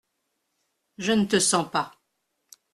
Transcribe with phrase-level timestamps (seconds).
[0.97, 1.91] Je ne te sens pas!